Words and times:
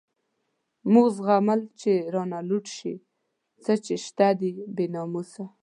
موږ 0.91 1.07
زغمل 1.17 1.61
چی 1.79 1.93
رانه 2.13 2.39
لوټ 2.49 2.65
شی، 2.77 2.93
څه 3.63 3.71
چی 3.85 3.95
شته 4.05 4.27
دی 4.39 4.51
بی 4.75 4.85
ناموسه 4.95 5.43